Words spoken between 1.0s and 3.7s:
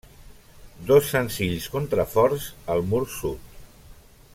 senzills contraforts al mur sud.